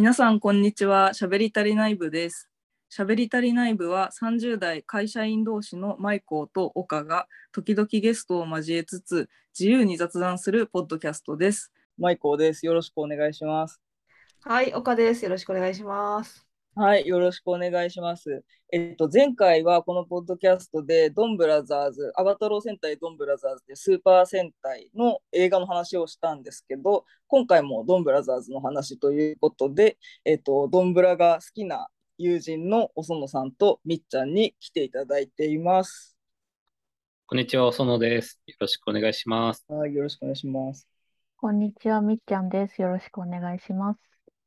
[0.00, 1.12] 皆さん、こんにちは。
[1.12, 2.48] しゃべり足りない部です。
[2.88, 11.70] しゃべり足りない部は30代会社員同士のマイコーと岡が時々ゲストを交えつつ自由に雑談するポッドキャストです。
[11.98, 12.64] マイコーです。
[12.64, 13.78] よろしくお願いします。
[14.40, 15.22] はい、岡です。
[15.22, 16.49] よろしくお願いします。
[16.76, 18.44] はい、よろしくお願いします。
[18.72, 31.88] えっと、前回はこのポッドキャストで、ドンブラザーズ、アバタロー戦隊ドンブラザーズでスーパー戦隊の映画の話をしたんですけど、今回もドンブラザーズの話ということで、えっと、ドンブラが好きな
[32.18, 36.16] 友人のおそのさんとみっちゃんに来ていただいています。
[37.26, 38.40] こんにちは、園です。
[38.46, 39.64] よろしくお願いします。
[39.68, 40.88] はい、よろしくお願いします。
[41.36, 42.80] こんにちは、みっちゃんです。
[42.80, 44.00] よろしくお願いします。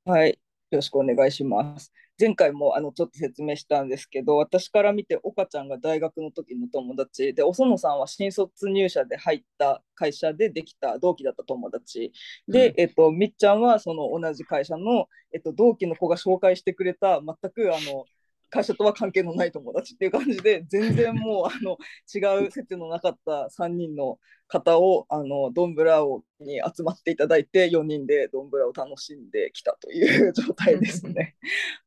[0.05, 0.37] はい、よ
[0.77, 1.91] ろしくお願いします。
[2.23, 12.13] 前回もあのちょっと説明したんですけど、私から見て岡ちゃんが大学の時の友達で、お園さんは新卒入社で入った会社でできた同期だった友達。
[12.47, 12.73] で、うん。
[12.77, 18.05] えっと、みっちゃんはその同じ会社の、えっと、同期の子が紹介してくれた全くあの
[18.53, 21.77] 会社とは関係のない友達っていう感じで 全然もうあの
[22.13, 31.35] 違う接のなかった3人の方をあのドンブラをに集まっていただいて4人でドンブラを楽しんできたという状態ですね。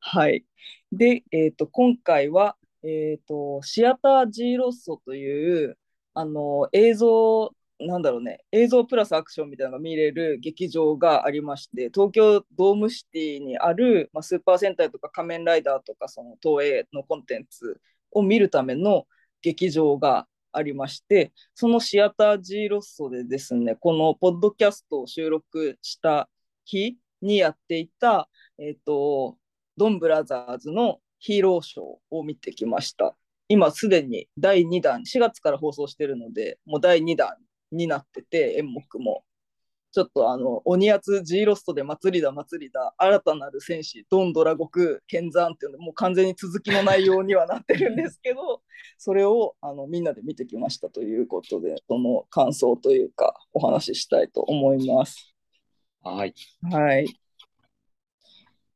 [0.00, 0.45] はい。
[0.91, 5.78] で、えー、と今回は、えー、とシアター G ロッソという
[6.14, 17.80] あの映像なんだろうね映像プラスアクションみたいなのが見れる劇場がありまして東京ドームシティにある、まあ、スーパー戦隊とか仮面ライダーとかその東映のコンテンツ
[18.12, 19.06] を見るための
[19.42, 26.30] 劇場がありましてそのシアター G ロッソでですねこのポッドキャストを収録した
[26.64, 29.36] 日にやっていた、えっ、と
[29.77, 33.16] ドンブラザーズのヒーローショーを見てきました。
[33.48, 37.36] 今すでに第2弾、4月から放送してるので、もう第2弾
[37.72, 39.25] になってて、演目も。
[39.92, 48.63] ちょっとあの、鬼圧 G ロストで祭りだ祭りだ、新たなる戦士、ドンドラゴク、剣山っていうのもう完全に続きの内容にはなってるんですけど、
[48.98, 55.35] それをあのみんなで見てきましたということで、その感想というか、お話ししたいと思います。
[56.02, 56.35] はい。
[56.70, 57.07] はい。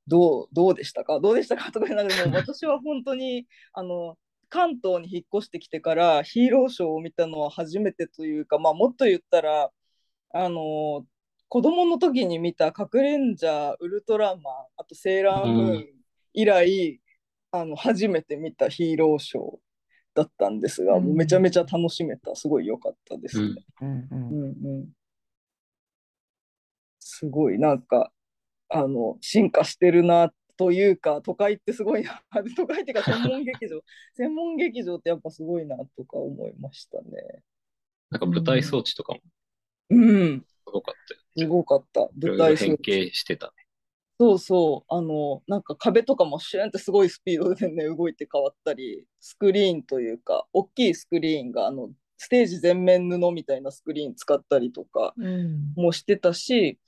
[0.07, 1.21] どう、どうでしたか？
[1.21, 1.71] どうでしたか？
[1.71, 4.17] とか言いながらも、私は本当に、あの、
[4.51, 9.71] 関東に引っ越してきてからヒーローショーを見たのは初めてというか、まあ、もっと言ったら、
[10.33, 11.07] あの、
[11.49, 14.43] 子供の時に見たカクレンジャー、ウルトラマン、
[14.77, 15.87] あとセーラームーン
[16.35, 17.01] 以来、
[17.53, 19.45] あの、初めて見たヒーローショー
[20.15, 22.35] だったんですが、うんもうめちゃめちゃ楽しめた。
[22.35, 23.65] すごい良かったですね。
[23.81, 23.89] うん。
[23.89, 24.89] うんうんうんうん
[27.21, 28.13] すごいなんか
[28.69, 32.23] あの進化してるなというか都会ってすごいな
[32.55, 33.81] 都会っていうか専門劇場
[34.13, 37.43] 専門劇場ってやっぱすごいなとか思いましたね。
[38.11, 39.21] なんか舞台装置とかも
[39.89, 41.21] うん、すごかったよ。
[41.35, 42.11] すごかった。
[42.15, 42.83] 舞台変置。
[42.83, 43.53] 形してたね。
[44.21, 56.79] そうそう、あの、なんか壁とかもシューンってすごいスピードでね、動いて変わったり、スクリーンというか、大きいスクリーンが、あの、ステージ全面布みたいなスクリーン使ったりとか、うんもしてたし、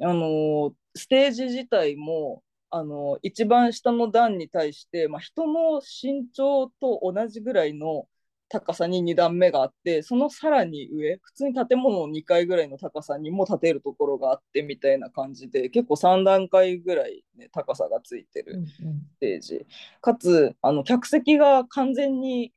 [0.00, 8.06] あのステージ自体も、あの一番下の段に対して、まあ、人の身長と同じぐらいの
[8.48, 19.66] 高さに2段目があってそのさらに上普通に建物の2階ぐらいの高さにも建てるところがあってみたいな感じで結構3段階ぐらい、ね、高さがついてるうんステージ。
[20.00, 22.52] かつあの客席が完全に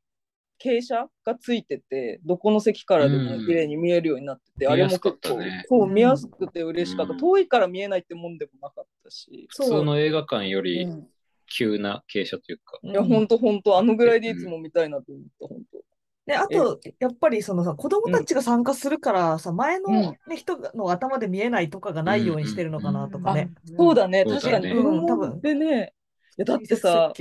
[0.62, 5.64] 傾斜がついててどこの席からでも綺麗に見えるようになってて、あれも結構ね。
[5.68, 11.08] そううん見やすくて嬉しかった、うん遠いから見えないってもんでもなかったし、普通の映画館ようりん。
[11.46, 12.78] 急な傾斜というか。
[12.82, 15.64] いやほんとほんとあのぐらいでいつも見たいなと思ったほん。
[15.64, 15.84] と
[16.26, 23.50] で、あと、やっぱりそのさ、子供たちが参加するからさ、前の、ね人の頭で見えないとかがないようにしてるのかなとかね。
[23.76, 24.70] そうだね確かに。
[24.70, 25.94] うん子供でね。
[26.38, 27.12] いやだって設さ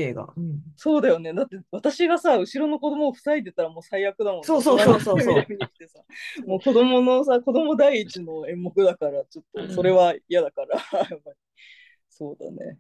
[0.78, 1.34] そうだよね。
[1.34, 4.46] だって私がさ後ろの子供を塞いでたらもう最悪だもんね。
[4.46, 5.22] そうそうそうそう。
[5.22, 6.48] そう。
[6.48, 10.80] もう子供のさ子供第一の演目だからちょっとそれは嫌だから、
[12.22, 12.78] そうだね。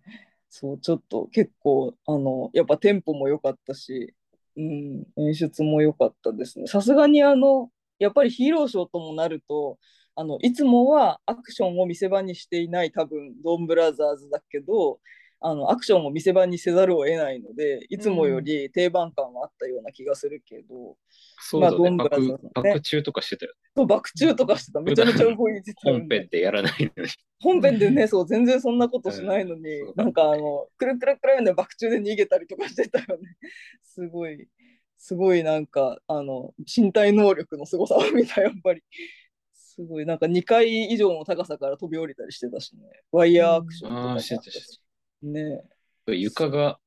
[0.49, 4.13] そうちょっと結構あのやっぱテンポも良かったし、
[4.55, 6.67] うん、演出も良かったですね。
[6.67, 9.79] さすがにあのやっぱりヒーローショーともなると
[10.13, 14.99] あのいつもはアクションを見せ場にしていない多分ドンブラザーズだけど
[15.41, 20.97] あのアクションを見せ場にせざるを得ないのでいつもより定番感はあったような気がするけど、
[21.39, 21.77] そうだね。
[21.77, 23.57] まあどんぶら爆さんね爆中とかしてたよね。
[23.75, 27.09] そう爆中とかしてためちゃめちゃ動いてた本編でやらないのに。
[27.39, 33.35] 本編でね、そう、全然そんなことしないのに、うんなんかあの、くるくるくるで爆中で逃げたりとかしてたよね。
[33.83, 34.47] すごい、
[34.97, 38.83] すごいなんか、あの、身体能力の凄さを見た、やっぱり。
[39.53, 42.83] すごい、なんか2階以上の高さから飛び降りたりしてたしね。
[43.11, 44.81] ワイヤーアクションとかしてたし
[45.21, 45.63] ね
[46.07, 46.79] 床が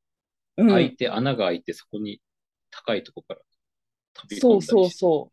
[0.57, 2.21] うん開いて、穴が開いて、そこに
[2.71, 3.41] 高いとこから
[4.15, 5.33] 飛び込んそうそうそ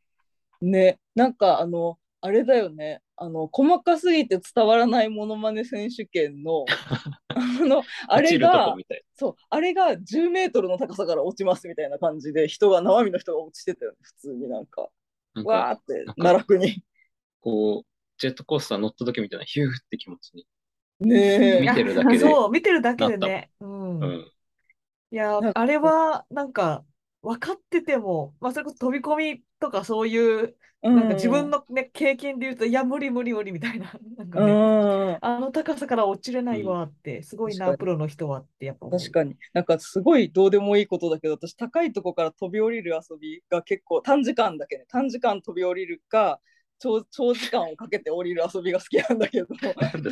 [0.61, 0.65] う。
[0.65, 3.01] ね、なんかあの、あれだよね。
[3.15, 6.65] あの、細かすぎて伝わらないモノマネ選手権の、
[7.29, 8.75] あの、あれが
[9.13, 14.89] そう、あれが10メートルの高さから落ちますみたいな感じで、人が、生身の人が落ちてたよね、普通になんか、
[15.39, 16.83] んか、わーって奈落に。
[17.41, 17.87] こう、
[18.17, 20.47] ジェットコースター乗った時みたいな、ヒューって気持ちに。
[21.01, 21.73] ねえ見。
[21.73, 23.51] てるだけでそう、見てるだけでね。
[23.59, 24.01] うん。
[24.01, 24.31] うん。
[25.11, 26.85] いやあれは、なんか、
[27.21, 30.57] 分かってても、まあ、それこそ飛び込みとかそういう、
[30.93, 34.61] なんか自分のね、経験で言うと、いや、無理無理無理みたいな、 なんかうね、
[35.13, 38.87] ん、あの高さから落ちれないわって、すごいな、プロの人はって、やっぱ。
[38.89, 39.37] 確かに。
[39.53, 46.41] なんかすごいどうでもいいことだけど、私、高いとこから飛び降りる遊びが結構短時間だけね、短時間飛び降りるか、
[46.81, 49.47] 長長時間をかけて降りる遊びが好きなんだけど、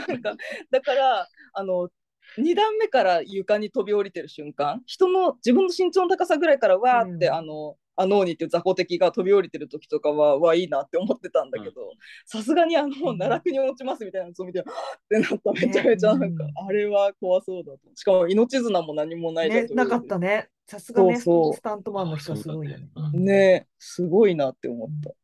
[0.07, 0.35] なんか
[0.69, 1.89] だからあの
[2.37, 7.33] 2段目から床に飛び降りてる瞬間人の自分の身長の高さぐらいからわーって、うん。
[7.33, 11.81] あのアノーニっていう雑魚敵が飛び降りてる時とかはわいいなって思ってたんだけど
[12.25, 13.17] さすがにあのうん。
[13.17, 14.71] 奈落に落ちますみたいなやつを見て、はぁっ
[15.09, 15.51] てなった。
[15.51, 17.79] めちゃめちゃなんか、ねあれは怖そうだと。
[17.95, 20.49] しかも命綱も何もないね、なかったね。
[20.67, 21.25] さすがね、ス
[21.61, 22.87] タントマンの人はすごいよね。
[23.15, 25.15] ねすごいなって思った、うん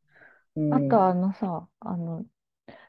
[0.71, 2.23] あとあのさ、あの、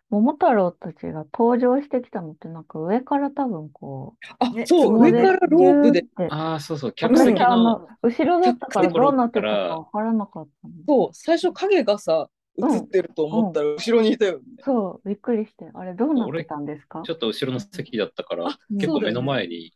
[0.08, 6.02] 桃太郎たちが登場してきたのってなんか上から多分こあねそう上からロープで。
[6.02, 6.34] ギューって。
[6.34, 10.74] ああ、そうそう、客席私あの、の、後ろだったからどうなってたかわからなかったの。
[10.86, 12.28] そう最初影がさ
[12.58, 15.68] 映ってると思ったら後ろにいたよね、そう、びっくりして。
[15.74, 17.02] あれどうなってたんですか？
[17.04, 19.26] ちょっと後ろの席だったからあ、結構目のそうだよね。
[19.26, 19.72] 前に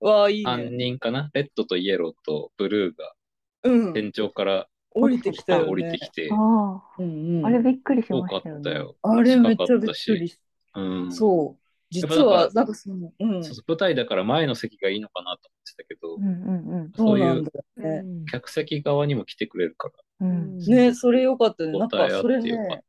[0.00, 3.12] わあいい3ね人かな、レッドとイエローとブルーが
[3.64, 3.92] うん。
[3.92, 5.70] 天井から降りてきたよね。
[5.70, 8.60] 降りてきて、あうんうんあ、あれびっくりしましたよね。
[8.60, 8.96] ったよ。
[9.02, 10.40] あれめっちゃびっく近かったしりし
[10.74, 11.12] うん。
[11.12, 11.64] そう。
[11.90, 13.44] 実は、なんかその、うん。
[13.44, 18.02] そうそう舞台だから前の席がいいのかなと思ってたけど、うんうんそうんだようね。
[18.02, 19.88] ん客席側にも来てくれるか
[20.20, 20.36] ら、うん。
[20.36, 20.66] うん。
[20.66, 21.78] ね、それよかったね。
[21.78, 22.82] なんかそれね、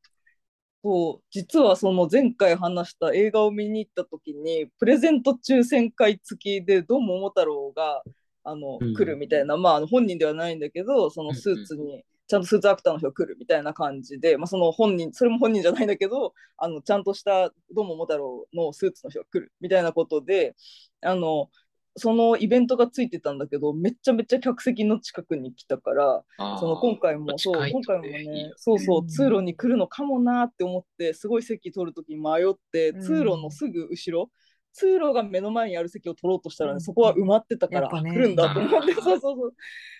[0.83, 8.03] そう、実はその前回話した映画を見に行った時に、プレゼント抽選会付きで、ドン桃太郎が
[8.45, 8.93] あの、うん。
[8.93, 20.55] 来るみたいな、まああの本人ではないんだけど、そのスーツに、ちゃんとスーツアクターの人が来るみたいな感じで、まあ、その本人、それも本人じゃないんだけど、あのちゃんとしたドン桃太郎のスーツの人が来るみたいなことで、
[21.01, 21.49] あの
[21.97, 26.57] そのイベントがついてたんだけど、めっちゃめっちゃ客席の近くに来たから、た。
[26.57, 33.01] その今回も、そう、今回もとねねよ、そうそうう、ん通路に来るのかもなって思って、すごい席取るときに迷って、うん。
[33.01, 34.29] 通路のすぐ後ろ、
[34.75, 36.81] 通路が目の前にある席を取ろうとしたらね、うん。
[36.81, 38.09] そこは埋まってたから、やっぱね。
[38.11, 39.53] あ来るんだと思って、そうそうそう。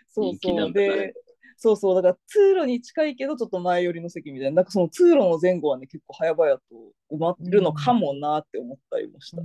[0.10, 0.74] そうそう。
[0.74, 1.14] で、
[1.58, 6.62] そうそう、だから通路に近いけど、ちょっと前寄りの席みたいな、なんかその通路の前後はね、結構早々と
[7.16, 9.42] 埋まってるのかもなって思ったりもした。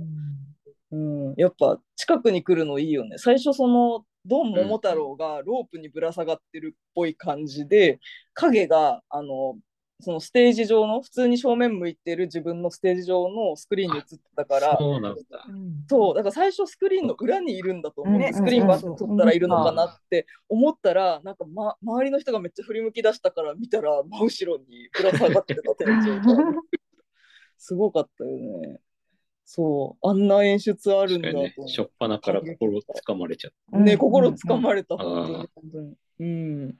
[0.91, 3.17] うん、やっぱ近くに来るのいいよね。
[3.17, 7.99] 最初そのドン桃太郎がロープにぶら下がってるっぽい感じで、
[8.33, 9.55] 影があの
[10.01, 15.45] そのステージ上の普通に正面向いてる自分のステージ上のスクリーンに映ってたから、そうなんだ。
[15.47, 26.25] うんそうだから最初スクリーンの裏にいるんだと思う、ねスクリーンバッうんク撮ったらいるのかなって思ったら、なんか、ま、周りの人がめっちゃ振り向き出したから見たら真後ろにぶら下がってた天井が
[27.57, 28.79] すごかったよね。
[29.45, 33.81] そう、あんな演出あるんだと思確かにね、初っ端から心をつかまれちゃっう。
[33.81, 35.95] ね、うん心つかまれた、ん本当に、本当に。
[36.19, 36.75] うん、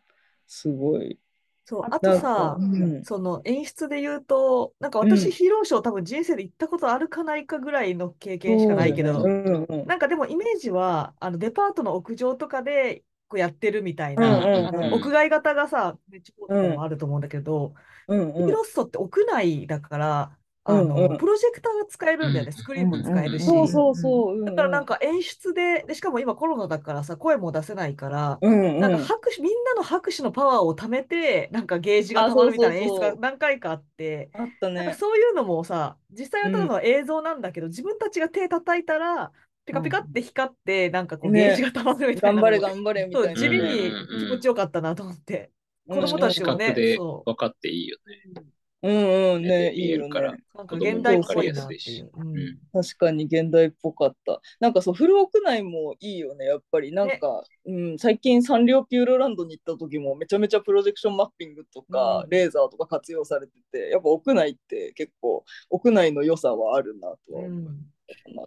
[0.48, 1.20] すごい。
[1.66, 3.04] そう、あとさ、うん。
[3.04, 5.10] その演出で言うと、なんかうん。
[5.10, 17.74] 私、ヒーローショー多分人生で行ったことあるかないかぐらいの経験しかないけどう、んうんうんなんかでもイメージは、あのデパートの屋上とかでこうやってるみたいうんうんな、うんあの屋外型がさ、地方とかもあると思うんだけど、
[18.08, 18.46] うんうん。
[18.46, 20.88] ヒロッソって屋内だから、あうんうん。
[21.12, 22.54] のプロジェクターが使えるんだよね、うん。
[22.54, 23.46] スクリーンも使えるし。
[23.46, 24.38] そうそうそう。
[24.38, 34.98] うんだからなんか演出で、でしかも今コロナだからさ、声も出せないから、うんうん、なんか拍手、みんなの拍手のパワーを貯めて、なんかゲージが溜まるみたいな演出が何回かあって、あったなんかね。
[34.98, 39.32] そういうのもさ、実際はただの映像なんだけど、自分たちが手叩いたら、
[39.66, 41.48] ピカピカって光って、なんかこうね。
[41.50, 43.40] ゲージが溜まるみたいな頑張れ頑張れみたそ、いうなね。
[43.40, 45.52] 地味にうん気持ちよかったなと思って。
[45.88, 46.02] うん。
[46.02, 48.44] 子供たちもね近くでそ分かっていいよね。
[48.84, 50.10] うんうんね、見いいよね。
[50.10, 52.02] なんか子供現代っぽいなってい。
[52.02, 52.10] う。
[52.16, 54.42] うんうん確かに現代っぽかった。
[54.60, 56.92] なんかそう、フル屋内もいいよね、やっぱり。
[56.92, 67.76] なんか、うん、最近サンリオピューロランドに行った時もめちゃめちゃプロジェクションマッピングとか、うんレーザーとか活用されてて、やっぱ屋内って結構、屋内の良さはあるなとは思う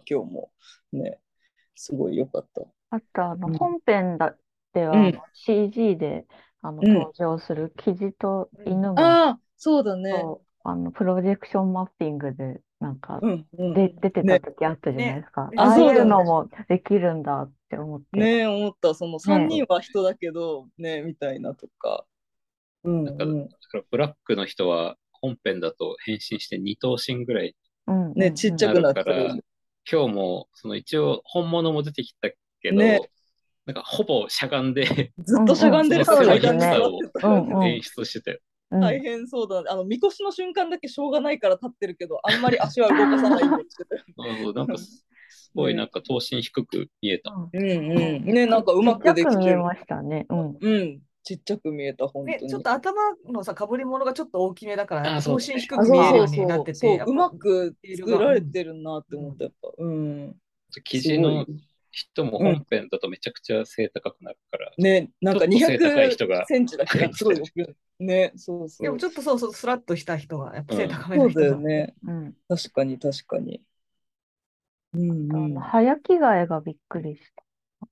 [0.09, 0.51] 今日も。
[0.91, 1.19] ね、
[1.75, 2.61] すごい良かった。
[2.89, 4.35] あとあのうん本編だ
[4.73, 6.25] ではうん CG で
[6.61, 10.11] あのうん登場するキジと犬もああ、そうだね。
[10.11, 13.73] そうあのプロジェクションマッピングでなんか、うんうん。
[13.73, 15.47] で、出てたね時あったじゃないですか。
[15.47, 18.19] ねああいうのもできるんだって思って。
[18.19, 18.93] ねえ、思った。
[18.93, 22.05] その3人は人だけど、ね、みたいなとか。
[22.83, 23.47] うんなんかうん。
[23.47, 27.55] だからブラックの人は本編だと変身して二頭身ぐらい
[27.87, 29.45] うんね、ちっちゃくなってなるからる。
[29.91, 32.29] 今日もその一応本物も出てきた
[32.61, 33.01] けど、ね
[33.65, 36.71] なんかほぼしゃがんでずっとしゃがんでるそうですね間に座っ
[37.13, 38.37] てたうんうん演出してたよ。
[38.37, 39.69] うん大変そうだね。
[39.69, 43.95] あの、みこしの瞬間だけしょうがないから立ってるけど、あんまり足は動かさないようにしてた
[44.53, 47.31] なんかすすごいなんか頭身低く見えた。
[47.31, 48.25] うんうんうん。
[48.25, 49.55] ね、なんかうまくでちっちゃくきてる。
[49.57, 50.25] 見えましたね。
[50.29, 50.57] うん。
[50.59, 51.01] うん。
[51.23, 52.51] ちっちゃく見えた、本ね、当に。
[52.51, 52.93] ちょっと頭
[53.31, 59.69] のさ、かぶり物がちょっと大きめだから、あそう頭身低く見えるよそううになってて、そうまく作られてるなって思った、やっぱ。
[59.77, 60.35] うん。
[60.83, 61.45] 記事の
[61.95, 67.41] 人も本編だとめちゃくちゃ背高くなるから、ね、なんかちょっと背高い人200がセンチだけど、 すごい。
[67.99, 68.87] ね、そうそう。
[68.87, 71.55] でもちょっとそうそう、スラッとした人が、やっぱ背高めそうだの人が。
[71.55, 71.95] よね。
[72.03, 72.37] うん。
[72.47, 73.63] 確かに、確かに。
[74.93, 75.61] うんあうんの、。
[75.61, 77.43] 早着替えがびっくりした。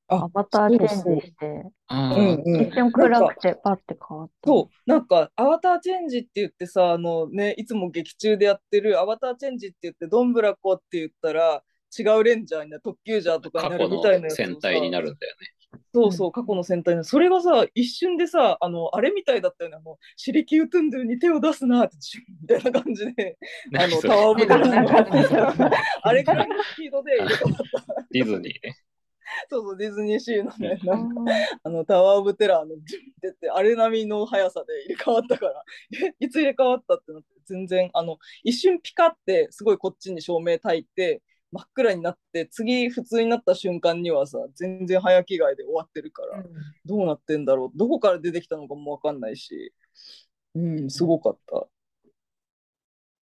[0.07, 4.49] あアバターチェンジそうそうして、あうんーうん一瞬暗くてパッて変わった。
[4.49, 11.63] そう、なんか、アバターチェンジって言ってさ、あのね、いつも劇中でやってるアバターチェンジって言って、どんぶらこって言ったら、
[11.97, 15.47] 違うレンジャーになる、特急ジャーとかになるみたいな戦隊になるんだよね。
[15.93, 23.37] そうそう、過去の戦隊の、それがさ、一瞬でさ、あの、あれみたいだったよね、あの、シリキウトゥンドゥに手を出すなって、シュンみたいな感じで、
[23.77, 24.41] あの、タワーオブ
[26.01, 28.05] あれぐらいのスピードで入れ替わった。
[28.11, 28.41] ディズニー。
[28.41, 28.75] ね。
[29.49, 31.33] そうそう、ディズニーシーのね、あなんかー
[31.63, 35.63] あのタワー・オブ・テラーのジュンってってあれ並みの速さで入れ替わったから。
[36.07, 41.21] えいつ入れ替わったってなって全然あの一瞬ピカってすごいこっちに照明焚いて
[41.53, 46.43] 真っ暗になって次普通になった瞬間にはさ全然早着替えで終わってるから、
[46.85, 49.71] どうなってんだろうどこから出てきたのかも分かんないし
[50.55, 51.67] うんすごかった。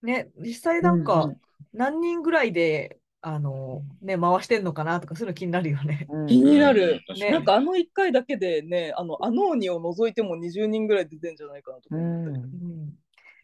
[0.01, 1.37] ね、実際なんうかん、
[1.73, 6.07] 何人ぐらいで、あの、ね、回してんのかなとか、そういうの気になるよね。
[6.09, 6.25] うん。
[6.27, 12.43] 気になる、うんねなんかあの1回だけでねあのあの鬼を除いても20人ぐらい出てんじゃないかなと思って、ん。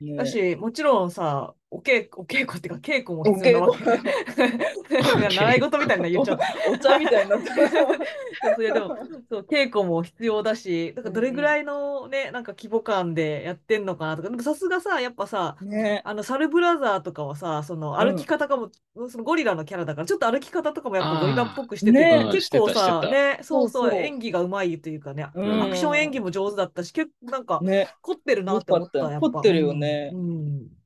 [0.02, 0.08] うん。
[0.08, 5.36] ねだし、もちろんさ、お稽古、お稽古っていうか、稽古もお必要 なわけ。
[5.36, 6.46] 習い事みたいな言っちゃった。
[6.72, 7.68] お茶みたいになってる
[8.56, 8.98] そういやでも
[9.30, 16.02] そう稽古も必要だし、だからどれぐらいのね、なんか規模感でやってんのかなとか、でもさすがさ、やっぱさ、ね。
[16.06, 18.70] あのサルブラザーとかはさ、その歩き方かも、
[19.10, 24.00] そのゴリラのキャラだから、ちょっと歩き方とかもやっぱゴリラっぽくしてて、ね結構さ、ね、そうそう、そうそう。
[24.00, 25.64] 演技がうまいというかね、うん。
[25.64, 27.90] アクション演技も上手だったし、結構なんかね。
[28.02, 29.30] 凝ってるなって思った、よかったやっぱ。
[29.32, 30.12] 凝ってるよね。
[30.14, 30.77] うん。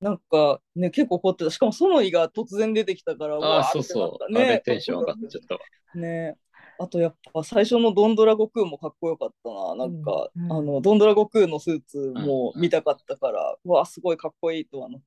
[0.00, 1.50] なんかね結構凝ってた。
[1.50, 4.18] しかもソノイが突然出てきたからあそうそう。
[4.18, 5.60] たあれテンション上がっちゃったわ。
[5.94, 6.36] ね。
[6.78, 9.74] あとやっぱ最初のドンドラ悟空もかっこよかったな。
[9.74, 10.52] なんか、うん。
[10.52, 15.00] あのドンドラ悟空のスーツも見たかったから、うわすごいかっこいいとはなっ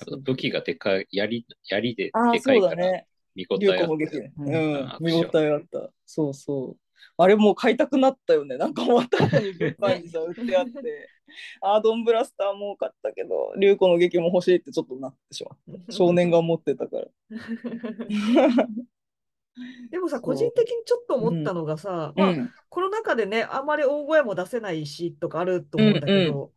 [0.00, 3.06] やっぱ武器がでかい、槍、槍ででかいうから、だね。
[3.34, 4.96] 見応竜えあっ子も劇ねううん。
[5.00, 5.90] 見応えあった。
[6.06, 8.56] そうそうあれもう買いたくなったよね。
[8.58, 11.08] なんか終わった後に物販にさ売ってあって。
[11.60, 17.06] アードンブラスターも買ったけど竜子の劇も欲しいってちょっとなってしまった少年が持ってたから。
[19.90, 22.50] でもさ、個人的にちょっと思ったのがさ、まあ、うん。
[22.68, 26.52] コロナ禍でね、あんまり大声も出せないしとかあると思うんだけど、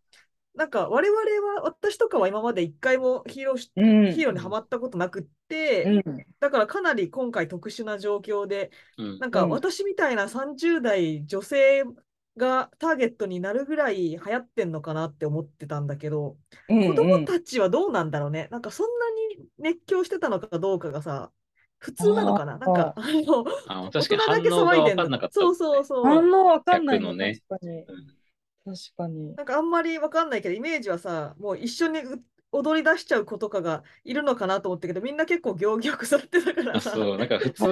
[0.55, 1.22] なんか我々
[1.55, 4.13] は、私とかは今まで一回もヒーローし、うん。
[4.13, 6.25] ヒーローにはまったことなくって、うん。
[6.39, 9.20] だからかなり今回特殊な状況で、うん。
[9.20, 11.84] なんかうん私みたいな30代女性
[12.38, 18.50] がターゲットになるぐらい流行ってんのかなって思ってたんだけど、うん子供たちはどうなんだろうね。
[18.51, 21.31] なんかそんなに熱狂してたのかどうかがさ、
[21.79, 22.58] 普通なのかな。
[22.58, 25.55] なんか、あの、あ大人だけ騒いでん反応が分かんなかったもんね。
[25.58, 26.05] そうそうそう。
[26.05, 27.39] 反応わかんないのね。
[27.50, 27.86] 確かに
[28.65, 29.36] 確かに。
[29.36, 36.80] なんかあんまりわかんないけど、イメージはさ、もう一緒にう踊り出しちゃう子とかがいるのかなと思ったけど、みんな結構行儀よくされてたから。
[36.82, 36.91] さ。
[36.91, 37.65] あそう、なんか普通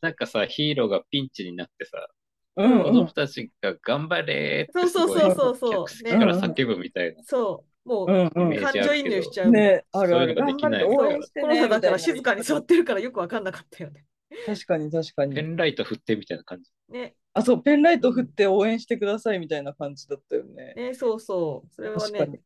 [0.00, 2.08] なんかさ、ヒーローがピンチになってさ、
[2.56, 7.22] うん子供たちが頑張れーってすごいそうそうそうそうそう客席から叫ぶみたいな。
[7.22, 8.60] そう、もう、うんうん。
[8.60, 9.50] 感情移入しちゃう。
[9.52, 10.34] ねあるある。
[10.36, 10.82] そういうのができない。
[10.82, 14.04] 頑張って応援してねコロナだからみたいな静かに座ってるからよくわかんなかったよね。
[14.44, 16.70] 確かに確かペにンライト振ってみたいな感じ。
[16.90, 20.74] ね、あそうペンライト振って応援してくださいみたいな感じだったよね。
[20.74, 21.74] ね、そうそう。
[21.74, 22.40] それはね、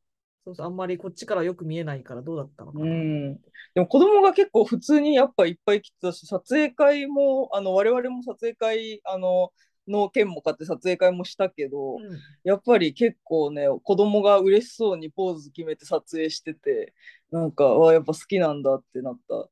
[0.44, 2.84] そうそう、あんまりこっちからよく見えないからどうだったのかな。
[2.84, 3.34] うん。
[3.74, 9.52] でも子供が結構普通にやっぱいっぱい来てたし撮影会もあの我々も撮影会あの
[9.88, 12.00] の券も買って撮影会もしたけど、うん。
[12.44, 16.92] やっぱり結構ね子供が嬉しそうにポーズ決めて撮影してて
[17.30, 19.48] なんかわやっぱ好きなんだってなった、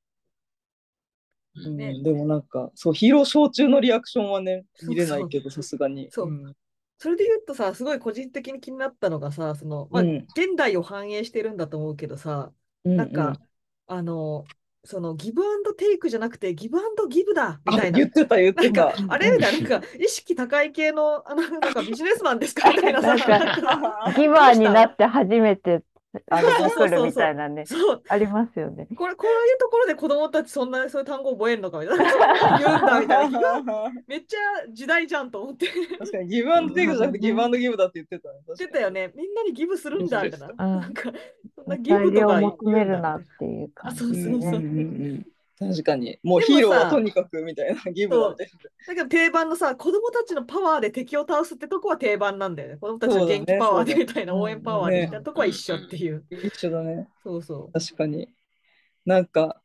[1.57, 1.77] うん。
[1.77, 2.01] ね。
[2.03, 6.09] でもなんかそうヒーローショー中のリアクションはね見れないけどさすがに。
[6.11, 6.31] そう。
[6.31, 6.55] ん。
[6.99, 10.17] それで言うとさ、すごい個人的に気になったのがさ、その、まあ、うん。
[10.37, 12.53] 現代を反映してるんだと思うけどさ、
[12.85, 13.39] うんなんか、
[13.87, 14.45] あの、
[14.85, 17.99] そのギブアンドテイクじゃなくてギブアンドギブだみあたいな。
[17.99, 18.95] 言ってた言ってた。
[19.09, 22.71] あれみたいな、なんか意識高い系の、あの、なんかビジネスマンですか？
[22.71, 25.83] みたいなさ、ギバーになって初めて、
[26.31, 28.89] あの、そうそうそうそう来るみたいなね、そう、ありますよね。
[28.97, 32.05] これ、こういうところで子供たちそんな、そういう単語覚えるのかみたいな、
[32.59, 33.31] 言うんだみたい
[33.65, 33.93] な。
[34.09, 34.39] めっちゃ
[34.73, 35.67] 時代じゃんと思って。
[35.99, 38.41] 確かにギブアンドテイクじゃなくてギブアンドギブだって言ってたね。
[38.47, 39.13] 言ってたよね。
[39.15, 40.49] みんなにギブするんだみたいな。
[40.49, 41.13] うんなんか、
[41.55, 44.23] そんなギブとか言求めるなっていう感あそうじ。
[44.25, 44.63] そうそううんうんう
[45.15, 45.27] ん
[45.61, 46.19] 確かに。
[46.23, 48.51] もうヒーローはとにかくみたいなギブだって。
[48.87, 52.77] だけど定番のさ、子供たちのパワーで敵を倒すってとこは定番なんだよね。
[52.79, 56.25] 子供たちの元気パワーでみたいな、応援パワーでみたいなとこは一緒っていう。
[56.31, 57.09] 一緒だね。
[57.23, 57.73] そうそう。
[57.79, 58.31] 確かに。
[59.05, 59.61] なんか、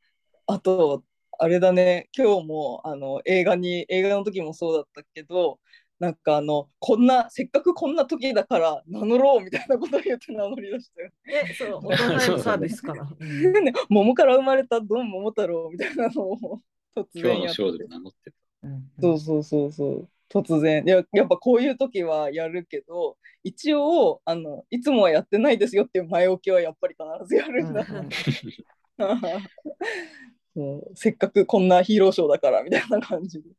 [0.47, 1.03] あと、
[1.39, 5.59] あれだね、今日もあの映画に、映画の時もそうだったけど、
[5.99, 11.11] なんかあの、こんな、せっかくこんな時だから名乗ろうみたいなことを言って名乗り出したよ。
[11.27, 13.15] え、そう、大人へのサービスかな。
[13.17, 16.61] う んね桃から生まれたドン桃太郎みたいなのを
[16.95, 18.37] 突今日の然やってショーで名乗ってた。
[18.63, 20.09] うんそうそうそうそう。
[20.29, 28.09] 突然いややっぱこういう時はやるけど一応あのいつもはやってないですよっていう前置きはやっぱり必ずやるんだ、うんうん
[30.55, 33.49] そうせっかくこんなヒーローショーだからみたいな感じで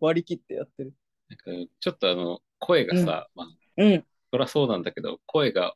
[0.00, 0.94] 割り切ってやってる。
[1.28, 3.46] なんかちょっとあの、声がさ、まあ、
[3.78, 4.04] うん。
[4.30, 5.74] そりゃそうなんだけど、声が、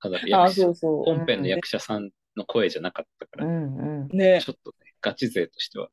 [0.00, 1.04] あ役者そうそう。
[1.04, 5.88] 本編の役者さんの声じゃなかったから、うんうんねちょっとね、ガチ勢としては。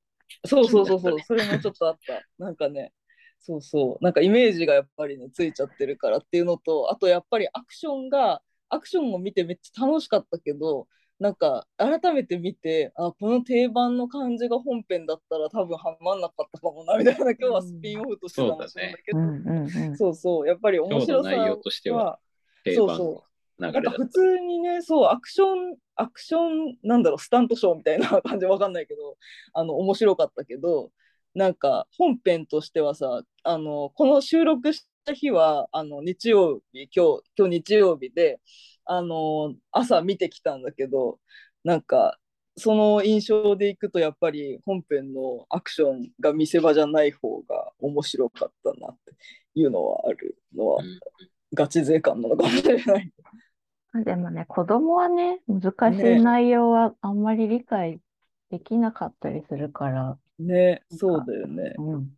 [0.45, 2.23] そうそうそうそう、気それもちょっとあった。
[2.37, 2.93] なんかね、
[3.39, 10.87] そうそう、なんかイメージがやっぱりね、ついちゃってるからっていうのと、あとやっぱりアクションが、アクションを見てめっちゃ楽しかったけど、
[11.19, 22.19] なんか改めて見て、あ、この定番の感じが本編だったら多分ハマんなかったかもなみたいな、今日はスピンオフとしてたんだけど、うんそうそう、やっぱり面白さの内容としてはは、
[22.63, 23.61] 定番そう。
[23.61, 29.17] なんか普通にね、そう、アクション、アクション、なんだろう、スタントショーみたいな感じわかんないけど、
[29.53, 30.91] あの、面白かったけど、
[31.35, 38.39] なんか本編としてはさ、あの、この収録した日は、あの、日曜日、今日、今日日曜日で、
[38.89, 41.19] あの、朝見てきたんだけど、
[41.63, 42.19] なんか、
[42.57, 49.13] その印象でいくと、やっぱり本編のアクションが見せ場じゃない方が面白かったなって
[49.55, 50.99] いうのはあるのはう、ん
[51.53, 53.11] ガチ勢感なのかもしれない。
[54.05, 57.99] でもね、子供はね、難しねい内容はあんまり理解
[58.51, 61.75] できなかったりするから、ね、そうだよね。
[61.77, 62.15] うん。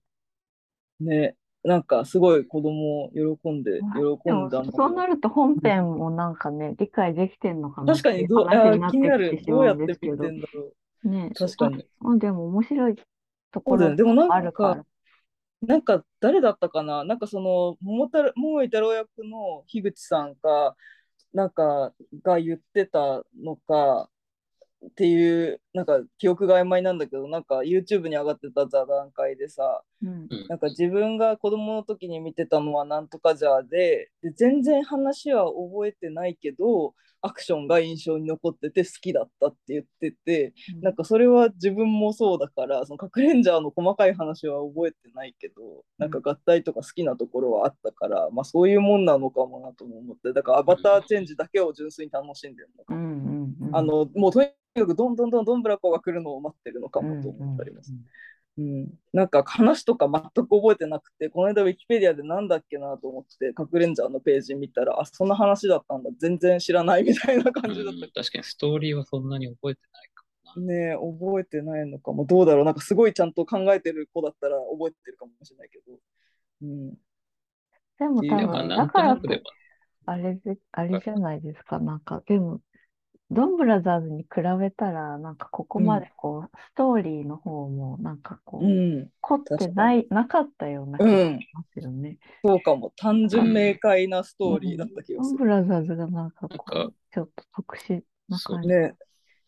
[1.00, 8.48] ね、なんかすごい子供喜んで、まあ喜んだのそうなると本編もなんかね、理解できてんのかな確かにどう、
[8.90, 9.40] 気になる。
[9.46, 10.72] どうやって見てんだろ
[11.04, 11.10] う。
[11.10, 11.86] ね、確かに。
[12.06, 13.04] あ、でも面白いと
[13.54, 13.98] そころうだよね。
[13.98, 14.86] でもなんあるからか、。
[15.62, 20.76] なんか誰だったかななんかその、桃太郎桃井太郎役の樋口さんか、
[21.34, 21.94] なんか
[22.24, 24.10] が言ってたのか
[24.88, 30.10] っていう、なんか記憶が曖昧なんだけど、なんか YouTube に上がってた座談会でさ、うん。
[30.10, 30.48] うん。
[30.50, 53.76] なんか自分が子供の時に見てたのはなんとかじゃでで全然話は覚えてないけどアクションが印象に残ってて好きだったって言っててなんかそれは自分もそうだからその核レンジャーの細かい話は覚えてないけどなんか合体とか好きなところはあったから、まあそういうもんなのかもなとも思ってだからアバターチェンジだけを純粋に楽しんでるのかうも、んうんうん。
[53.76, 54.42] あのもうと
[54.76, 57.94] にかくどんどんどんどんブラコが来るのを待ってるのかもと思ったります。
[58.58, 70.60] うん、なんか話とか全く覚えてなくて、この間ウィキペディアでなんだっけなと思って、カクレンジャーのページ見たら、あ、そんな話だったんだ、全然知らないみたいな感じだっうん確かにストーリーはそんなに覚えてないかた。
[70.60, 72.26] ねえ覚えてないのかも。
[72.26, 75.98] どうだろうなんかすごいちゃんと考えてる子だったら覚えてるかもしれないけど。
[76.64, 76.94] うん。
[78.00, 78.48] でも多。
[78.48, 79.22] 分、だから、
[80.06, 81.80] あれ、あれじゃないですか。
[81.80, 82.60] なんか、でも、
[83.32, 89.10] ドンブラザーズに比べたら、なんかここまでこう、ストーリーの方も、なんかこう、うん。
[89.22, 92.18] 凝ってない、なかったような気がうんしますよね。
[92.44, 92.92] そうかも。
[92.98, 98.70] 単純明快なストーリーだった気がすドンブラザーズがなんかこう、ちょっと特殊な感じ。
[98.70, 98.90] る。
[98.90, 98.96] ね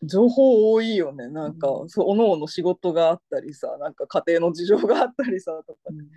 [0.02, 1.28] 情報多いよね。
[1.28, 6.08] なんか、うんそう、おのおの仕事があったりさ、なんか家庭の事情があったりさ、とか、うん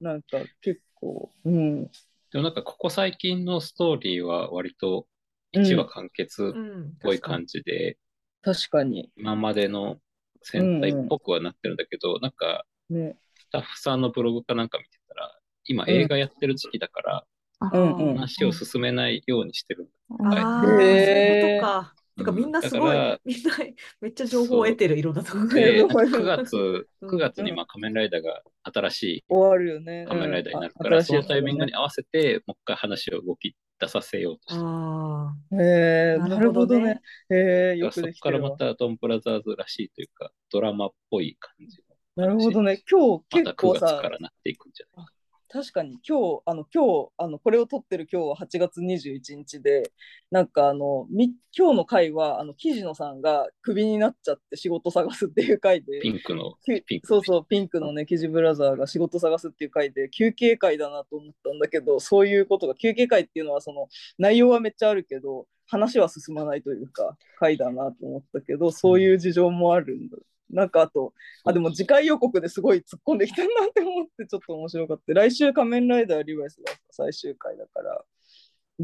[0.00, 1.84] なんか結構、うん。
[2.30, 5.06] でもなんかここ最近のストーリーは割と
[5.54, 6.94] 1話完結っうん。
[7.00, 7.96] ぽい感じで、
[8.42, 9.10] 確かに。
[9.16, 9.98] 今までの
[10.42, 13.16] 戦隊っぽくはなってるんだけど、なんかね。
[13.38, 17.24] スタッフさんのブログかなんか見てたら、今映画やってる時期だから、
[17.60, 19.90] あうんうん話を進めないようにしてる。
[20.10, 21.94] うんああ、そういうことか。
[22.18, 23.56] てかみんなすごいみんな
[24.00, 25.72] めっちゃ情報を得てる、いろんなところねで。
[25.72, 30.04] で、なんかうん9月、うん9月にまあ仮面ライダーが新しい終わるよね。
[30.08, 34.60] 仮面ライダーになるから、うんそのタイミングにあ合わせて、もう一回話を動き出させようとして。
[34.64, 37.00] あえー、ななるほどねどね。
[37.30, 38.50] えー、よくそこからま。
[38.52, 41.88] たドンブラザーズらしいというか、ドラマっぽい感じの
[42.18, 42.82] なるほどね。
[42.90, 45.06] 今日また9結構さ月か、らなっていくんじゃない
[45.50, 49.90] 確かに今日、あの、今日、あの、これを撮ってる今日は8月21日で、
[50.30, 70.18] なんかあの、み、今日の回は、あの、木野さんがクビになっちゃって仕事探すっていう回で、ピンクの、きピンクのそうそう、ピンクのね、キジブラザーが仕事探すっていう回で、休憩会だなと思ったんだけど、そういうことが、休憩会っていうのは、その、内容はめっちゃあるけど、話は進まないというか、回だなと思ったけど、そういう事情もあるんだ。
[70.50, 71.12] なんかあと、
[71.44, 75.14] あ、でも次回予告ですごい突っ込んできたなって思って、ちょっと面白かった。
[75.14, 78.04] 来週仮面ライダーリバイスが最終回だから、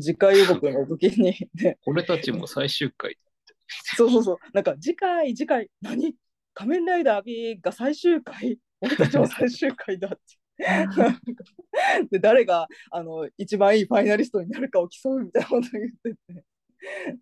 [0.01, 3.17] 次回予告の時に、 ね、俺たちも最終回。
[3.97, 4.37] そうそうそう。
[4.53, 6.15] なんか次回、次回、何？
[6.53, 8.59] 仮面ライダー B が最終回？
[8.81, 10.19] 俺たちも最終回だって。
[12.11, 16.45] で誰があの一番いいファイナリストになるかを競うみたいなこと言ってて、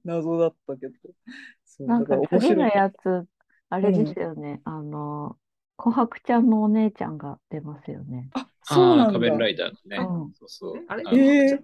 [0.04, 0.94] 謎だったけど。
[1.64, 2.70] そうなんかだから面次の白い。
[2.76, 3.28] やつ、
[3.72, 4.60] あれですよね。
[4.64, 5.38] あの、
[5.78, 8.28] 琥珀ちゃんのお姉ちゃんが出ますよね。
[8.34, 9.18] あ、そうなんだ。
[9.18, 9.96] 仮面ライダーのね。
[9.96, 10.84] うんそうそう。
[10.88, 11.02] あれ？
[11.04, 11.62] のえー、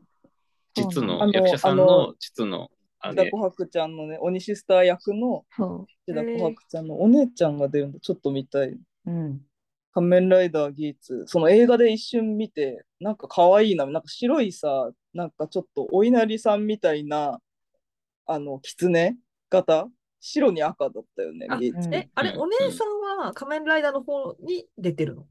[0.75, 2.71] 実のの役者さんあのの実の
[3.05, 3.11] 姉。
[3.11, 8.01] 千田琥珀ちゃんのね、鬼シスター役のそ千田琥珀ちゃんのお姉ちゃんが出るんだ。
[8.01, 8.69] ちょっと見たい。
[8.69, 8.81] う。
[9.05, 9.43] うん。
[9.93, 17.39] 仮面ライダーギーツ、その映画で一瞬見て、なんか可愛いな、なんか白いさ、なんかちょっとお稲荷さんみたいな、
[18.25, 19.17] あの、狐
[19.51, 19.89] 型
[20.21, 21.59] 白に赤だったよね、あ
[21.93, 25.27] え、あれ、うんお姉さんは仮面ライダーの方に出てるの？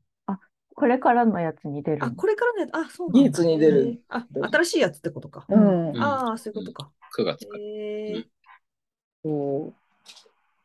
[0.79, 2.15] これからのやつに出るあ、の。
[2.15, 3.19] これからね、あ、そうなんだ。
[3.21, 5.43] ギーツに出るあ、新しいやつってことか。
[5.49, 6.91] うん、うんああ、そういうことか。
[7.17, 7.59] 9月から。
[7.59, 8.25] へー
[9.23, 9.73] そう。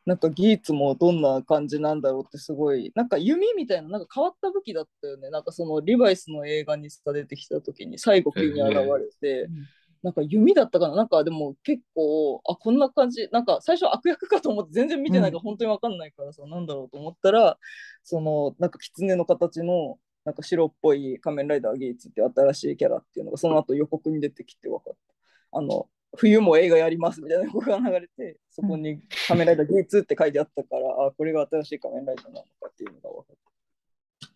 [0.05, 5.31] なんかギーツもどんな感じなんだろうってすごい、なんか弓みたいな、なんか変わった武器だったよね。
[5.31, 8.83] なんかそのリバイスの映画にさ出てきた時に最後急に現れ
[9.19, 9.67] て、うん
[10.03, 10.95] なんか弓だったかな？
[10.95, 17.57] なんかでも結構、あ、こんな感じ、なんか最初悪役かと思って全然見てないから本当にわかんないからさ、なんだろうと思ったら、
[18.03, 24.93] そのなんか狐の形のなんか白っぽい仮面ライダーギーツって新しいキャラっていうのがその後予告に出てきて分かっ
[25.51, 25.57] た。
[25.57, 25.87] あの、
[26.17, 33.35] 冬も映画やりますみたいな予告が流れて、そこに仮面ライダーギーツって書いてあったから、あ、これが新しい仮面ライダーなのかっていうのが分かっ
[34.21, 34.27] た。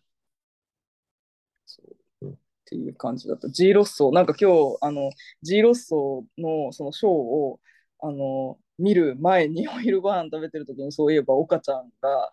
[1.66, 1.82] そ
[2.22, 3.48] うっていう感じだった。
[3.48, 5.10] G ロッソー、なんか今日、あの、
[5.42, 7.60] G ロッソーのそのショーを、
[8.00, 12.32] あの、見る前にお昼ご飯食べてる時にそういえば岡ちゃんが、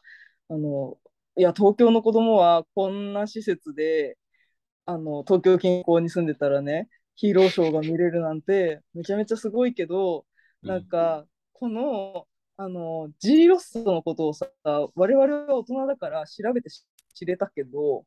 [0.49, 0.97] あの、
[1.37, 4.17] いや、東京の子供はこんな施設で、
[4.85, 10.25] あの、東京近郊に住んでたらね、ヒーローショーが見れるなんてめちゃめちゃすごいけど、
[10.63, 16.69] なんか、この、あの、G ロッソのことをさ、我々は大人だから調べて
[17.13, 18.05] 知れたけど、うん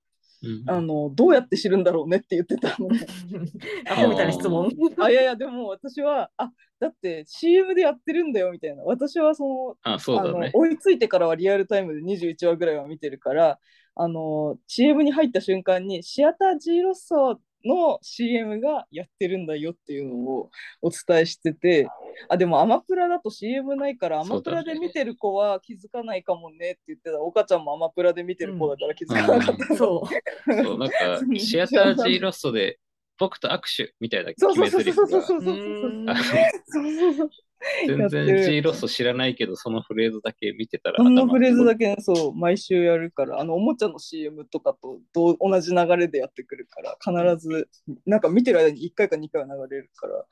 [0.67, 3.07] あの、どうやって知るんだろうねって言ってたのね。
[3.91, 4.71] アホみたいな質問。
[4.99, 8.85] あ、いやいや、でも私は、あ、だって CM でやってるんだよみたいな。
[8.85, 10.51] 私はその、あ、そうあのだね。
[10.55, 13.59] 追いついてからはリアルタイムで21話ぐらいは見てるから、
[13.97, 20.51] あの、CM に入った瞬間に、シアター G ロッソの CM がやってるんだよっていうのを
[20.83, 21.89] お伝えしてて、
[22.29, 27.21] あ、でもアマプラだと CM ないから、アマプラで見てる子は気づかないかもねって言ってた。
[27.21, 29.77] 岡ちゃんもアマプラで見てる子だから気づかなかった。
[29.77, 30.63] そう。
[30.63, 30.95] そう、なんか、
[31.39, 32.79] シアター G ロストで、
[33.19, 36.35] 僕と握手みたいなそう決そうそうそうそうそうそううんあのそ
[36.81, 37.31] うそうそう。
[37.87, 41.97] 全然 G ロスト知らないけど、そのフレーズだけ見てたらそのフレーズだけ。
[41.97, 47.69] けそう毎週やるからあのおもちゃの CM とかとどう同じ流れでやってくるから必ず
[48.07, 50.25] なんか見てる間に1回か2回は流れるから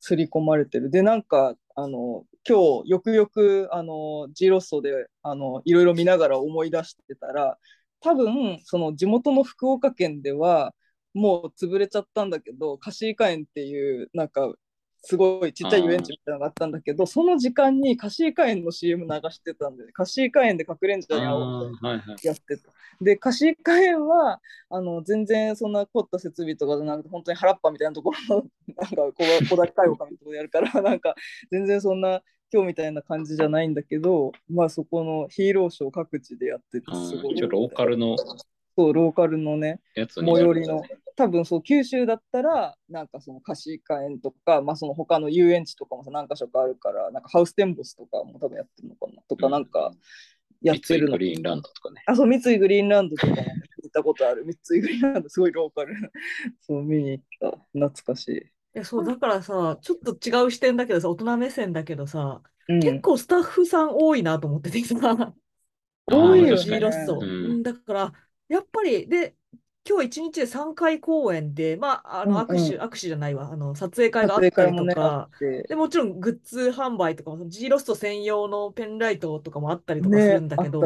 [0.00, 7.58] 刷り込まれてるでなんかあの今日よくよくあの G ロッソであのいろいろ見ながら思い出してたら
[8.00, 10.74] 多分その地元の福岡県では
[11.14, 14.52] もう潰れちゃったんだけど貸し会園っていうなんか
[15.08, 22.26] すごいちっちゃい遊園地みたいなのがあったんだけどその時間に貸し会園の CM 流してたんで貸し会園で隠れんじゃにあ会おうみたいなーはいはい。
[22.26, 22.70] やってた。
[23.00, 28.44] で、貸し会園は、あの、全然そんな凝った設備とかじゃなくて、本当に原っぱみたいなところの、
[28.76, 31.14] なんか、小高い丘みたいなところでやるから、 なんか、
[31.50, 37.34] 全然そんな、今日みたいな感じじゃないんだけど、まあ、そこのヒーローショー各地でやってて、すごい。
[37.34, 38.16] 一応ローカルの
[38.78, 40.32] そう、ローカルのね、やつに。
[40.32, 40.80] 最寄りの、
[41.16, 49.90] 多分そう、九州だったら、なんかその貸し会園とか、まあその他の遊園地とかもさ、何か所かあるから、なんかハウステンボスとかも多分やってるのかなとか、うんなんか、
[50.62, 52.02] やってるの三井グリーンランドとかね。
[52.06, 54.44] あ、そう、三井グリーンランドとかも行ったことある。
[54.44, 55.94] 三井グリーンランド、すごいローカル。
[56.62, 57.58] そう、見に行った。
[57.72, 58.36] 懐かしい。
[58.36, 58.40] い
[58.74, 65.34] や、そう、だからさ、ちょっと違う視点だけどさ、大人目線だけどさ、うん、結構スタッフさん多いなと思っててさ、
[66.10, 66.80] 多いよね
[67.20, 68.12] うんだから、
[68.48, 69.36] やっぱり、で、
[69.88, 72.46] 今日一日で3回公演で、まあ、あのうんうん。
[72.46, 75.30] 握手、握手じゃないわ、あの撮影会があったりとか。
[75.68, 80.82] で、もちろんグッズ販売とかも、G ロスト専用のペンライトとかもあったりとかするんだけど。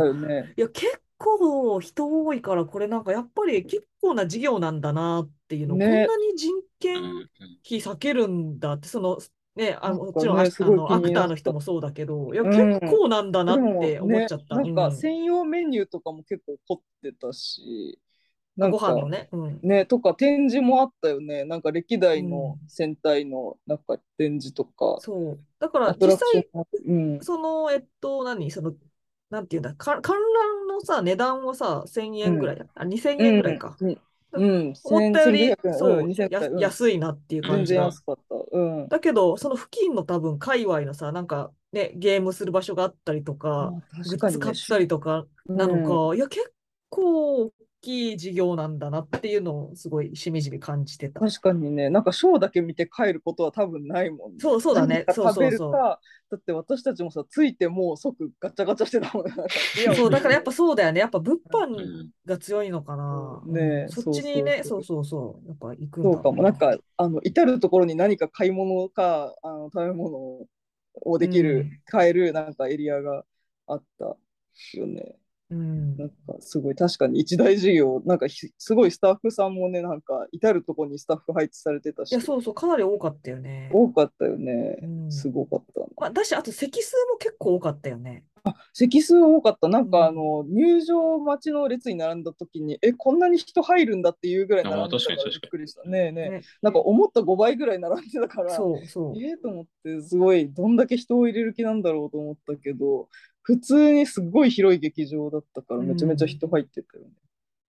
[0.57, 6.53] いや、結構人多いから、これなんかやっぱり結構な事業なんだなっていうの、こんね、なに人
[6.94, 7.01] うん件
[7.40, 7.59] うん。
[7.64, 9.18] 費避けるんだって、その、
[9.55, 11.37] ね、あの、もちろんあ、かね、すあの、アクターの。
[11.37, 12.81] 人もそうだけど、いや、う結ん。
[12.85, 14.57] 構なんだなでって思っちゃった。
[14.57, 15.09] なんかうん。
[15.11, 18.01] 専用メニューとかも結構凝ってたし、
[18.57, 19.62] なんか飯のね、うん。
[19.62, 21.45] ね、とか展示もあったよね。
[21.45, 22.61] なんか歴う代のん。
[22.69, 25.45] 戦隊のなんか展示とか、そう。
[25.61, 26.29] だから実際。
[27.21, 28.51] その、えっと、何？
[28.51, 28.75] その、
[29.31, 32.35] なんていうんだ、か観覧のさ、値段はさ、1000うん。
[32.35, 32.67] 円ぐらいだ。
[32.75, 33.27] あ、2000うん。
[33.27, 33.81] 円ぐらいか。
[34.38, 34.75] にうん。
[34.83, 35.75] 思ったより、1500円。
[35.75, 36.09] そうう、ん。
[36.09, 36.49] 2000や。
[36.57, 37.83] 安いなっていう感全じが。
[37.83, 38.35] 然安かった。
[38.53, 38.90] うん。
[38.90, 44.18] だけど、その付近の多分、界隈のさ、なんかね、ゲームする場所があったりとか、かにね。
[44.18, 46.03] ッズ買っしたりとかうなのん。
[46.09, 46.53] か、いや、結
[46.90, 51.21] 構大きい事業なんだなっていうのをすごいしみじみ感じてた。
[51.21, 54.40] 確かにね、なんかショーだけ見て帰ることは多分ないもんね。
[54.40, 55.05] そう、そうだね。
[55.11, 59.33] そうそうそるか、だって私たちもさ、ついてもう即ガチャガチャしてたもんね。
[59.95, 60.11] そう。
[60.11, 61.01] だからやっぱそうだよね。
[61.01, 61.37] やっぱ物
[61.77, 63.42] う販んが強いのかな。
[63.47, 63.53] うん。
[63.53, 64.71] ねそっそうそうちにね、そ。
[64.71, 65.49] そううそうそう。
[65.49, 66.42] やっぱ行くんだそうかも。
[66.42, 70.16] なんろか、あの、至るところに何か買い物か、あの、食べ物
[70.95, 71.27] をうな。
[71.27, 71.83] うできる、ん。
[71.87, 73.25] 買える、なんかエリアが
[73.66, 74.05] あった
[74.75, 75.16] よね。
[75.53, 75.97] うん。
[75.97, 83.71] なんか、すごい、確かに一大事業、なんかひ、すごいスタッフさんもね、なんか、至るところにスタッフ配置されてたいや、し、そうそう、かなり多かったよね。
[83.73, 84.77] 多かったようね。
[85.09, 85.33] すん。
[85.33, 85.87] ごかったな。
[85.97, 88.25] まあ、だし、あと席数も結構多かったよね。
[88.73, 89.69] 席数多かった。
[89.69, 90.15] なうんか、あん。
[90.15, 95.85] の、入場待ちの列に並んだ時に、え、こんなに人入るんだっていうぐらいああ、並んで確かに確かたからびっくりした。
[95.85, 96.31] ねえねえ。
[96.31, 96.43] ね。
[96.62, 103.09] なんか思った5倍ぐらい並んでたから、そうそええと思って、すごい、どんだけ人を入れる気なんだろうと思ったけど、
[103.43, 105.77] 普通にすごい広い劇場だったかう。
[105.77, 106.29] ら、うめちゃめちゃん。
[106.29, 107.11] 人入ってたよね。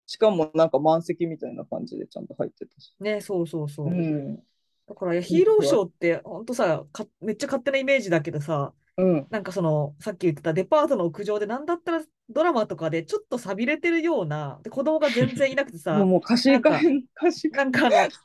[0.08, 2.96] しかもなんか満席みたいな感じでちゃんと入ってたし。
[3.00, 4.06] ね、そうそううそう。
[4.34, 4.44] ん。
[4.88, 5.64] だから、ヒーロー。
[5.64, 9.28] ショーって、ほんとさ、か、めっちゃ勝手なイメージだけどさ、うん。
[9.30, 16.80] なんかその、さっき言ってたデパートの屋上で、なんだったらドラマとかでちょっと寂れてるような、で、子供が全然いなくて もう、さ、もうなんか、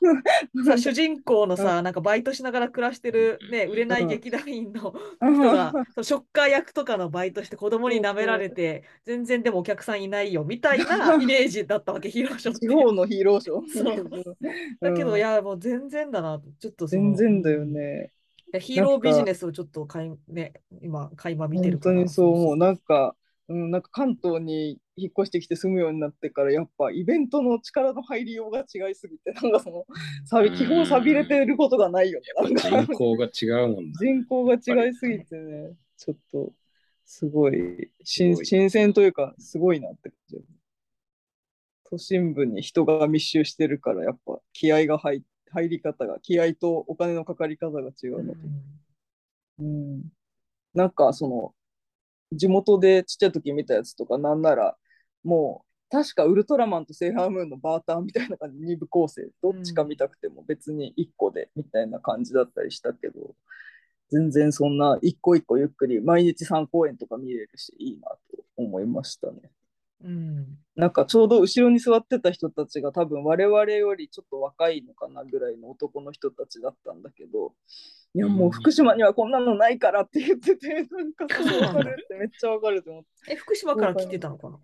[0.77, 5.39] 主人公のうんさ、なんかバイトしながら暮らしてる、ね、売れない劇団員のうん。
[5.39, 12.55] 人が、 そのショッカー役とかのバイトして子供に舐められて、全然でもお客さんいないよ、みたいなイメージだったわけ、ヒーローショー。
[12.59, 13.67] 地方のヒーローショー。
[13.69, 14.37] そう。
[14.79, 15.17] だけど、うん。
[15.17, 18.11] いや、もう全然だな、ちょっとそ全然だよね。
[18.51, 22.57] やヒーロービジか、ネスをちょっとかい、ね、今、垣間見て本当にそう思う。
[22.57, 23.15] なんか、
[23.49, 29.85] うん、なんか関東に引っ越してきて住むようになってから、やっぱイベントの力の入りようが違いすぎて、なんかその、
[30.23, 31.27] さ基本寂れん。
[31.27, 32.25] てることがないよね。
[32.55, 33.99] 人口が違うもんな。
[33.99, 34.53] 人口が。
[34.53, 36.53] 違いすぎてね、ちょっと、
[37.05, 40.37] すごい、す新、鮮というか、すごいなって感じ。
[41.89, 49.63] 都心部に人が密集してるから、やっぱ気合が入、入り方が、気合とお金のかかり方が違ううのと。
[49.63, 49.65] ん。
[49.65, 50.03] うん。
[50.75, 51.55] なんか、その、
[52.31, 54.77] 地元でちっちゃい時見たやつとか、なんなら、
[55.23, 63.35] もう、確かウルトラマンとセーラームーンのバーターみたいな感じ、二部構成、どっちか見たくても別に一個でみたいな感じだったりしたけど、
[64.11, 69.51] 全然そんな一個一個ゆっくり、毎日3公演とか見れるし、いいなと思いましたね。
[70.03, 70.57] うん。
[70.75, 77.53] なんかちょうど後ろに座ってた人たちが多分我々よりちょっと若いのかなぐらいの男の人たちだったんだけど、
[78.15, 78.29] いやう。
[78.29, 81.71] もうん福島にはこんなのないからって言ってて、 なんかあ、そう。
[81.71, 83.09] かるってめっちゃわかると思って。
[83.27, 84.59] え、福島から来てたのかな？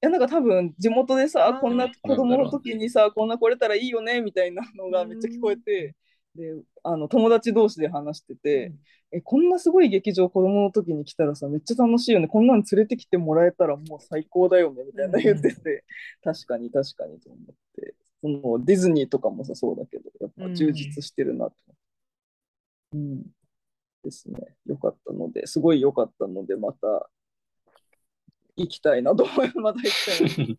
[0.00, 5.58] やなんか多分地元でさ、こんなあ子供の時にさ、こんな来れたらいいよねみたいなのがめっちゃ聞こえん。
[5.58, 5.94] て、
[6.34, 8.78] で、あの友達同士で話してうて、ん。
[9.12, 12.28] え、こんなすごい劇場子供の時に来たらさ、めっちゃ楽しいよね。
[12.28, 15.40] こんなの連れてきてもらえたらもう最高だよねみうたいな言っん。
[15.40, 15.84] てて、
[16.22, 20.96] 確かに確かにと思って、そのディズニーとかもさ、そうだけど、やっうぱ充ん。
[20.96, 21.54] 実してるなと。
[22.94, 23.22] うん、
[24.04, 24.38] ですね。
[24.66, 27.10] よかったので、すごい良かったので、また
[28.56, 29.58] 行きたいなと思います。
[29.58, 30.58] また行きたい。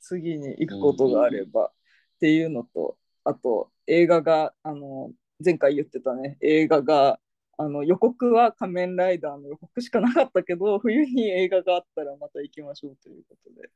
[0.00, 1.72] 次に行くことがあればっ
[2.20, 5.12] ていうのと、あと映画が、あの、
[5.44, 7.20] 前回言ってたね、映画が、
[7.56, 13.70] あの予告は仮面ライダーの予告しかなかったけど、冬に映画があったらまた行きましょうということで。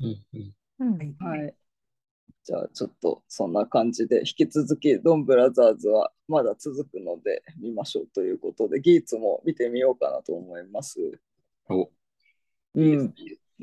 [0.00, 0.54] うんうん
[1.00, 1.16] うん。
[1.18, 1.54] はい。
[2.52, 2.52] はい。
[2.52, 10.98] じゃあちょっとそんな感じで、引き続きドンブラザーズはまだ続くので見ましょうということで、ギーツも見てみようかなと思います。
[11.68, 11.90] お、
[12.74, 13.14] うん。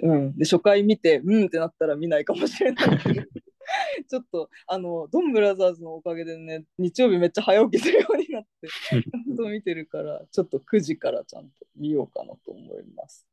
[0.01, 0.37] うん。
[0.37, 2.87] で、初回見て、うんってなったら見ないかもしれない
[4.09, 13.27] ちょっと、あの、ドンブラザーズのおかげでね、日曜日めっちゃ早起きするようになって、 ちゃんと見てるから、ちょっと9時からちゃんと見ようかなと思います。